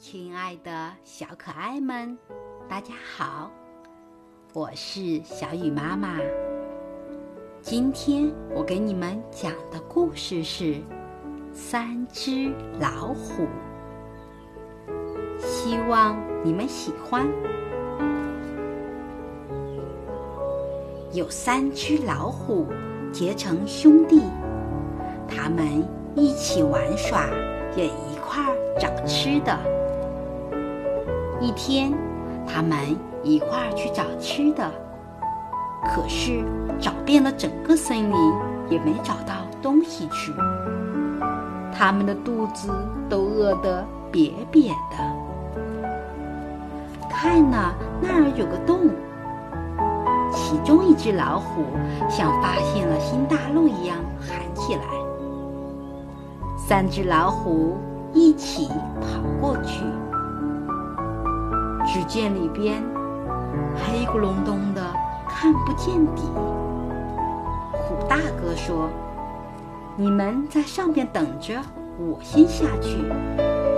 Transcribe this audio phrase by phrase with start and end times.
[0.00, 2.16] 亲爱的小可爱们，
[2.66, 3.50] 大家好，
[4.54, 6.16] 我是小雨妈妈。
[7.60, 10.64] 今天我给你们讲的故事是
[11.52, 12.50] 《三只
[12.80, 13.46] 老虎》，
[15.38, 17.28] 希望你们喜欢。
[21.12, 22.66] 有三只老虎
[23.12, 24.22] 结成兄弟，
[25.28, 25.86] 他们
[26.16, 27.28] 一起玩耍，
[27.76, 29.79] 也一块儿找吃的。
[31.40, 31.92] 一天，
[32.46, 32.78] 他们
[33.22, 34.70] 一块儿去找吃的，
[35.86, 36.44] 可是
[36.78, 38.32] 找遍了整个森林，
[38.68, 40.32] 也没找到东西吃。
[41.72, 42.70] 他们的肚子
[43.08, 43.82] 都饿得
[44.12, 44.96] 瘪瘪的。
[47.08, 48.90] 看呐，那儿有个洞。
[50.32, 51.64] 其中一只老虎
[52.08, 54.82] 像发现了新大陆一样喊起来。
[56.56, 57.78] 三只老虎
[58.12, 58.68] 一起
[59.00, 59.84] 跑过去。
[61.92, 62.80] 只见里边
[63.74, 64.80] 黑咕隆咚的，
[65.28, 66.22] 看不见底。
[67.72, 68.88] 虎大哥说
[69.98, 71.54] ：“你们在上边等着，
[71.98, 72.98] 我先下去。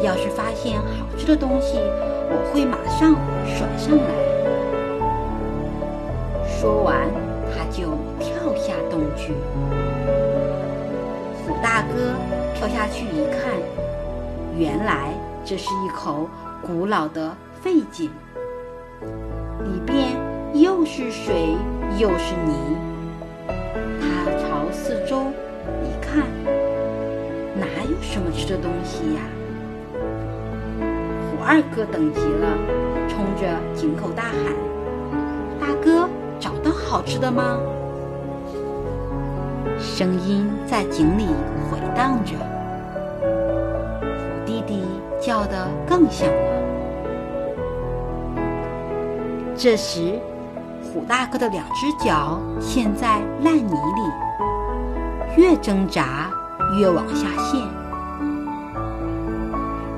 [0.04, 3.14] 要是发现好吃的东西，我会马上
[3.46, 4.04] 甩上来。”
[6.47, 7.08] 说完，
[7.50, 9.32] 他就跳下洞去。
[11.47, 12.12] 虎大哥
[12.54, 13.54] 跳下去一看，
[14.54, 15.14] 原来
[15.47, 16.28] 这是一口
[16.60, 17.34] 古老的。
[17.62, 18.10] 废井
[19.62, 20.16] 里边
[20.52, 21.55] 又是水
[21.96, 22.77] 又是泥，
[24.00, 25.27] 他朝四周
[25.80, 26.24] 一看，
[27.54, 29.20] 哪有什么吃的东西呀？
[31.30, 32.58] 虎二哥等急了，
[33.08, 34.52] 冲着井口大喊
[35.60, 36.08] ：“大哥，
[36.41, 37.60] 找到好吃的吗？”
[39.78, 41.26] 声音在井里
[41.70, 42.34] 回荡着，
[44.00, 44.82] 虎弟弟
[45.20, 46.61] 叫得更响了。
[49.62, 50.18] 这时，
[50.82, 56.28] 虎大哥的两只脚陷在烂泥里，越挣扎
[56.81, 57.60] 越往下陷。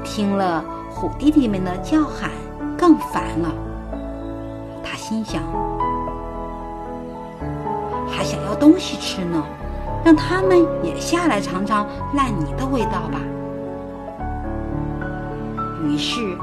[0.04, 2.30] 听了虎弟弟们的叫喊，
[2.76, 3.50] 更烦了。
[4.82, 5.42] 他心想：
[8.06, 9.42] 还想要东西吃呢，
[10.04, 13.18] 让他们也下来尝尝烂泥的味道吧。
[15.86, 16.36] 于是，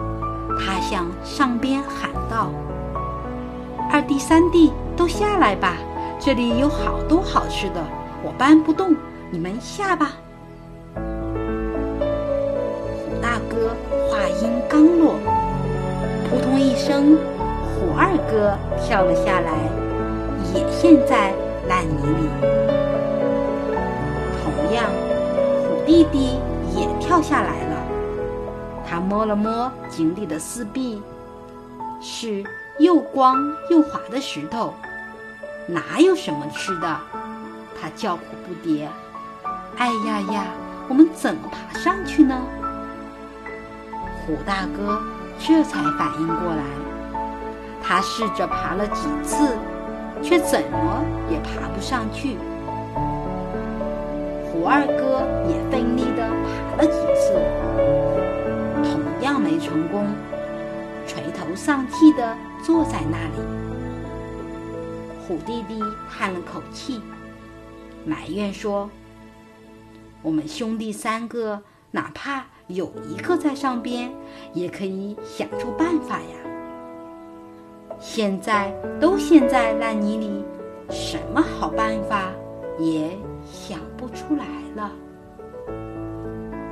[0.57, 2.50] 他向上边喊道。
[3.94, 5.75] 二弟、三弟都下来吧，
[6.18, 7.84] 这里有好多好吃的，
[8.24, 8.96] 我搬不动，
[9.29, 10.13] 你们下吧。
[10.96, 11.02] 虎
[13.22, 13.75] 大哥
[14.09, 15.16] 话音刚落，
[16.29, 17.18] 扑通一声，
[17.75, 19.52] 虎二哥跳了下来，
[20.56, 21.34] 也陷在
[21.68, 22.29] 烂泥里。
[24.41, 24.85] 同样，
[25.68, 26.40] 虎弟弟
[26.78, 27.75] 也跳下来了，
[28.88, 31.02] 他摸了摸井里的四壁，
[32.00, 32.41] 是。
[32.80, 33.38] 又光
[33.70, 34.74] 又滑的石头，
[35.68, 36.98] 哪有什么吃的？
[37.80, 38.88] 他叫苦不迭。
[39.78, 40.46] 哎呀呀，
[40.88, 42.36] 我们怎么爬上去呢？
[44.26, 45.02] 虎大哥
[45.40, 46.64] 这才反应过来，
[47.84, 49.58] 他试着爬了几次，
[50.22, 52.38] 却怎么也爬不上去。
[54.52, 56.30] 虎二哥也奋力地
[56.70, 57.34] 爬了几次，
[58.84, 60.06] 同样没成功。
[61.11, 63.35] 垂头丧气地坐在那里，
[65.27, 67.01] 虎弟弟叹了口气，
[68.05, 68.89] 埋怨说
[70.23, 71.61] ：“我们兄弟三个，
[71.91, 74.09] 哪怕有一个在上边，
[74.53, 76.38] 也可以想出办法呀。
[77.99, 80.45] 现在都陷在烂泥里，
[80.89, 82.31] 什么好办法
[82.79, 83.09] 也
[83.43, 84.45] 想不出来
[84.78, 84.89] 了。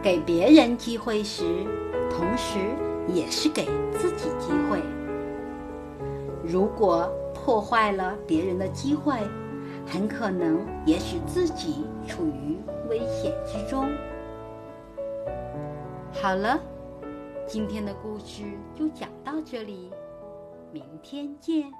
[0.01, 1.44] 给别人机会时，
[2.09, 2.57] 同时。”
[3.14, 4.81] 也是给自己机会。
[6.44, 9.16] 如果破坏了别人的机会，
[9.86, 12.58] 很可能也使自己处于
[12.90, 13.88] 危险之中。
[16.12, 16.59] 好了，
[17.48, 18.44] 今天的故事
[18.75, 19.92] 就讲到这里，
[20.72, 21.72] 明天见。